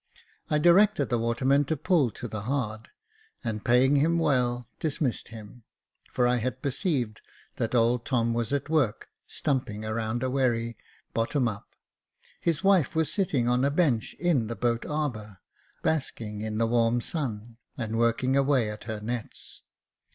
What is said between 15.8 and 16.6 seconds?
basking in